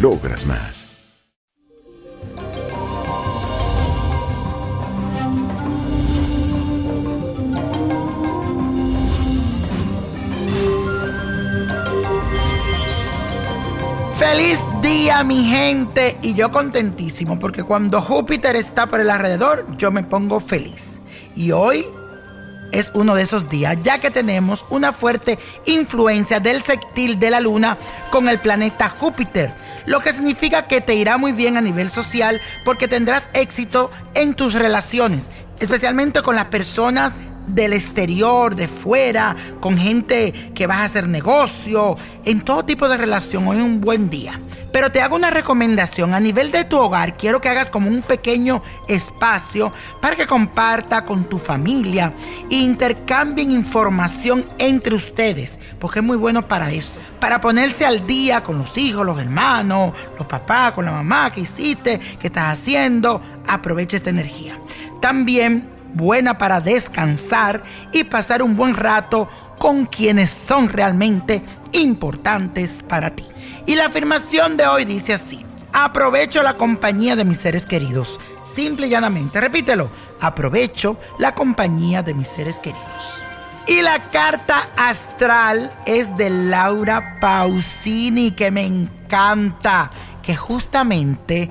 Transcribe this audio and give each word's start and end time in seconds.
logras 0.00 0.46
más. 0.46 0.86
Feliz 14.16 14.60
día 14.82 15.22
mi 15.24 15.44
gente 15.44 16.16
y 16.22 16.34
yo 16.34 16.50
contentísimo 16.50 17.38
porque 17.38 17.62
cuando 17.62 18.00
Júpiter 18.00 18.56
está 18.56 18.86
por 18.86 19.00
el 19.00 19.10
alrededor 19.10 19.66
yo 19.76 19.90
me 19.90 20.02
pongo 20.02 20.40
feliz. 20.40 20.88
Y 21.36 21.52
hoy 21.52 21.86
es 22.72 22.90
uno 22.94 23.14
de 23.14 23.22
esos 23.22 23.48
días 23.48 23.76
ya 23.82 24.00
que 24.00 24.10
tenemos 24.10 24.64
una 24.70 24.92
fuerte 24.92 25.38
influencia 25.66 26.40
del 26.40 26.62
sextil 26.62 27.18
de 27.20 27.30
la 27.30 27.40
luna 27.40 27.76
con 28.10 28.28
el 28.28 28.38
planeta 28.40 28.88
Júpiter. 28.88 29.63
Lo 29.86 30.00
que 30.00 30.12
significa 30.12 30.66
que 30.66 30.80
te 30.80 30.94
irá 30.94 31.18
muy 31.18 31.32
bien 31.32 31.56
a 31.56 31.60
nivel 31.60 31.90
social 31.90 32.40
porque 32.64 32.88
tendrás 32.88 33.28
éxito 33.34 33.90
en 34.14 34.34
tus 34.34 34.54
relaciones, 34.54 35.24
especialmente 35.60 36.22
con 36.22 36.36
las 36.36 36.46
personas 36.46 37.14
del 37.46 37.74
exterior, 37.74 38.56
de 38.56 38.68
fuera, 38.68 39.36
con 39.60 39.76
gente 39.76 40.52
que 40.54 40.66
vas 40.66 40.78
a 40.78 40.84
hacer 40.84 41.08
negocio, 41.08 41.96
en 42.24 42.40
todo 42.40 42.64
tipo 42.64 42.88
de 42.88 42.96
relación. 42.96 43.46
Hoy 43.46 43.58
es 43.58 43.62
un 43.62 43.80
buen 43.80 44.08
día. 44.08 44.38
Pero 44.74 44.90
te 44.90 45.00
hago 45.00 45.14
una 45.14 45.30
recomendación. 45.30 46.14
A 46.14 46.18
nivel 46.18 46.50
de 46.50 46.64
tu 46.64 46.76
hogar, 46.76 47.16
quiero 47.16 47.40
que 47.40 47.48
hagas 47.48 47.70
como 47.70 47.88
un 47.88 48.02
pequeño 48.02 48.60
espacio 48.88 49.72
para 50.00 50.16
que 50.16 50.26
comparta 50.26 51.04
con 51.04 51.26
tu 51.26 51.38
familia 51.38 52.12
e 52.50 52.56
intercambien 52.56 53.52
información 53.52 54.44
entre 54.58 54.96
ustedes, 54.96 55.56
porque 55.78 56.00
es 56.00 56.04
muy 56.04 56.16
bueno 56.16 56.42
para 56.42 56.72
esto. 56.72 56.98
Para 57.20 57.40
ponerse 57.40 57.86
al 57.86 58.04
día 58.04 58.40
con 58.40 58.58
los 58.58 58.76
hijos, 58.76 59.06
los 59.06 59.20
hermanos, 59.20 59.92
los 60.18 60.26
papás, 60.26 60.72
con 60.72 60.86
la 60.86 60.90
mamá, 60.90 61.30
que 61.32 61.42
hiciste, 61.42 62.00
qué 62.18 62.26
estás 62.26 62.58
haciendo. 62.58 63.22
Aprovecha 63.46 63.96
esta 63.96 64.10
energía. 64.10 64.58
También 65.00 65.68
buena 65.94 66.36
para 66.36 66.60
descansar 66.60 67.62
y 67.92 68.02
pasar 68.02 68.42
un 68.42 68.56
buen 68.56 68.74
rato 68.74 69.28
con 69.64 69.86
quienes 69.86 70.30
son 70.30 70.68
realmente 70.68 71.42
importantes 71.72 72.80
para 72.86 73.16
ti. 73.16 73.24
Y 73.64 73.76
la 73.76 73.86
afirmación 73.86 74.58
de 74.58 74.66
hoy 74.66 74.84
dice 74.84 75.14
así, 75.14 75.42
aprovecho 75.72 76.42
la 76.42 76.58
compañía 76.58 77.16
de 77.16 77.24
mis 77.24 77.38
seres 77.38 77.64
queridos. 77.64 78.20
Simple 78.54 78.88
y 78.88 78.90
llanamente, 78.90 79.40
repítelo, 79.40 79.88
aprovecho 80.20 80.98
la 81.18 81.34
compañía 81.34 82.02
de 82.02 82.12
mis 82.12 82.28
seres 82.28 82.58
queridos. 82.58 83.24
Y 83.66 83.80
la 83.80 84.10
carta 84.10 84.68
astral 84.76 85.72
es 85.86 86.14
de 86.18 86.28
Laura 86.28 87.16
Pausini, 87.18 88.32
que 88.32 88.50
me 88.50 88.66
encanta, 88.66 89.90
que 90.22 90.36
justamente 90.36 91.50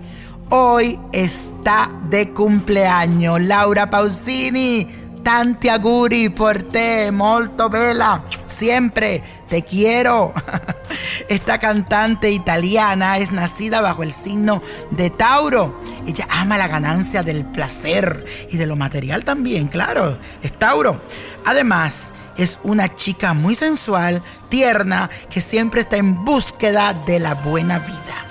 hoy 0.51 1.00
está 1.12 1.90
de 2.12 2.30
cumpleaños. 2.30 3.41
Laura 3.41 3.90
Pausini, 3.90 4.88
tanti 5.23 5.69
auguri 5.69 6.29
por 6.29 6.63
te, 6.63 7.11
molto 7.11 7.69
bella, 7.69 8.22
siempre 8.47 9.23
te 9.50 9.63
quiero. 9.63 10.34
Esta 11.29 11.57
cantante 11.57 12.29
italiana 12.29 13.17
es 13.17 13.31
nacida 13.31 13.81
bajo 13.81 14.03
el 14.03 14.13
signo 14.13 14.62
de 14.91 15.09
Tauro. 15.09 15.81
Ella 16.06 16.28
ama 16.29 16.57
la 16.57 16.67
ganancia 16.67 17.23
del 17.23 17.45
placer 17.45 18.25
y 18.51 18.57
de 18.57 18.67
lo 18.67 18.75
material 18.75 19.23
también, 19.23 19.67
claro, 19.67 20.17
es 20.41 20.51
Tauro. 20.51 21.01
Además, 21.45 22.12
es 22.38 22.59
una 22.63 22.95
chica 22.95 23.33
muy 23.33 23.56
sensual, 23.56 24.22
tierna, 24.50 25.09
que 25.29 25.41
siempre 25.41 25.81
está 25.81 25.97
en 25.97 26.25
búsqueda 26.25 26.94
de 26.94 27.19
la 27.19 27.35
buena 27.35 27.79
vida. 27.79 28.25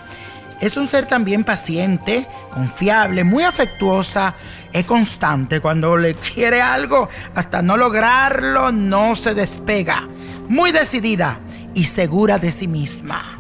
Es 0.60 0.76
un 0.76 0.86
ser 0.86 1.06
también 1.06 1.44
paciente, 1.44 2.26
confiable, 2.52 3.24
muy 3.24 3.42
afectuosa, 3.42 4.34
es 4.72 4.84
constante. 4.84 5.60
Cuando 5.60 5.96
le 5.96 6.14
quiere 6.14 6.62
algo, 6.62 7.08
hasta 7.34 7.62
no 7.62 7.76
lograrlo, 7.76 8.70
no 8.72 9.16
se 9.16 9.34
despega. 9.34 10.08
Muy 10.48 10.72
decidida 10.72 11.40
y 11.74 11.84
segura 11.84 12.38
de 12.38 12.52
sí 12.52 12.68
misma. 12.68 13.38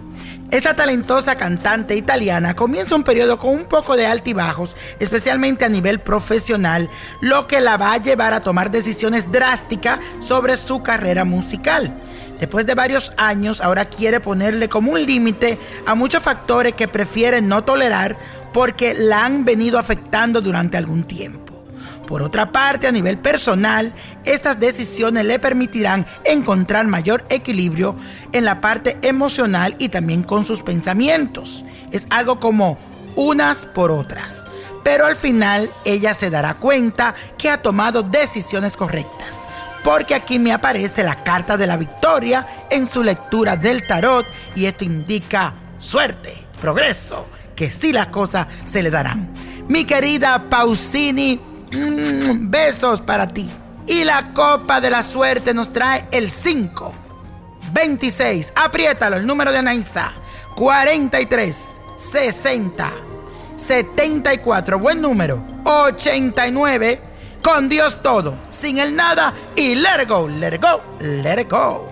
Esta 0.52 0.74
talentosa 0.74 1.36
cantante 1.36 1.96
italiana 1.96 2.54
comienza 2.54 2.94
un 2.94 3.04
periodo 3.04 3.38
con 3.38 3.54
un 3.54 3.64
poco 3.64 3.96
de 3.96 4.04
altibajos, 4.04 4.76
especialmente 5.00 5.64
a 5.64 5.70
nivel 5.70 5.98
profesional, 5.98 6.90
lo 7.22 7.46
que 7.46 7.62
la 7.62 7.78
va 7.78 7.94
a 7.94 7.96
llevar 7.96 8.34
a 8.34 8.42
tomar 8.42 8.70
decisiones 8.70 9.32
drásticas 9.32 10.00
sobre 10.20 10.58
su 10.58 10.82
carrera 10.82 11.24
musical. 11.24 11.96
Después 12.38 12.66
de 12.66 12.74
varios 12.74 13.14
años, 13.16 13.62
ahora 13.62 13.86
quiere 13.86 14.20
ponerle 14.20 14.68
como 14.68 14.92
un 14.92 15.06
límite 15.06 15.58
a 15.86 15.94
muchos 15.94 16.22
factores 16.22 16.74
que 16.74 16.86
prefiere 16.86 17.40
no 17.40 17.64
tolerar 17.64 18.16
porque 18.52 18.94
la 18.94 19.24
han 19.24 19.44
venido 19.44 19.78
afectando 19.78 20.40
durante 20.40 20.76
algún 20.76 21.04
tiempo. 21.04 21.64
Por 22.06 22.22
otra 22.22 22.52
parte, 22.52 22.86
a 22.86 22.92
nivel 22.92 23.18
personal, 23.18 23.94
estas 24.24 24.60
decisiones 24.60 25.24
le 25.24 25.38
permitirán 25.38 26.04
encontrar 26.24 26.86
mayor 26.86 27.24
equilibrio 27.30 27.96
en 28.32 28.44
la 28.44 28.60
parte 28.60 28.98
emocional 29.02 29.74
y 29.78 29.88
también 29.88 30.22
con 30.22 30.44
sus 30.44 30.62
pensamientos. 30.62 31.64
Es 31.90 32.06
algo 32.10 32.38
como 32.38 32.78
unas 33.16 33.66
por 33.66 33.90
otras. 33.90 34.44
Pero 34.82 35.06
al 35.06 35.16
final 35.16 35.70
ella 35.84 36.12
se 36.12 36.28
dará 36.28 36.54
cuenta 36.54 37.14
que 37.38 37.48
ha 37.48 37.62
tomado 37.62 38.02
decisiones 38.02 38.76
correctas 38.76 39.40
porque 39.82 40.14
aquí 40.14 40.38
me 40.38 40.52
aparece 40.52 41.02
la 41.02 41.22
carta 41.22 41.56
de 41.56 41.66
la 41.66 41.76
victoria 41.76 42.66
en 42.70 42.86
su 42.86 43.02
lectura 43.02 43.56
del 43.56 43.86
tarot 43.86 44.26
y 44.54 44.66
esto 44.66 44.84
indica 44.84 45.54
suerte, 45.78 46.34
progreso, 46.60 47.26
que 47.62 47.70
sí 47.70 47.92
las 47.92 48.08
cosas 48.08 48.48
se 48.64 48.82
le 48.82 48.90
darán. 48.90 49.30
Mi 49.68 49.84
querida 49.84 50.50
Pausini, 50.50 51.36
mm, 51.72 52.50
besos 52.50 53.00
para 53.00 53.28
ti. 53.28 53.48
Y 53.86 54.02
la 54.02 54.34
copa 54.34 54.80
de 54.80 54.90
la 54.90 55.04
suerte 55.04 55.54
nos 55.54 55.72
trae 55.72 56.08
el 56.10 56.28
5, 56.28 56.92
26, 57.72 58.52
apriétalo, 58.56 59.16
el 59.16 59.24
número 59.24 59.52
de 59.52 59.58
Anaísa, 59.58 60.12
43, 60.56 61.56
60, 62.12 62.92
74, 63.54 64.80
buen 64.80 65.00
número, 65.00 65.40
89, 65.64 67.00
con 67.44 67.68
Dios 67.68 68.02
todo, 68.02 68.38
sin 68.50 68.78
el 68.78 68.96
nada 68.96 69.34
y 69.54 69.76
let 69.76 70.08
go, 70.08 70.26
let 70.26 70.58
go, 70.60 70.80
let 70.98 71.48
go. 71.48 71.91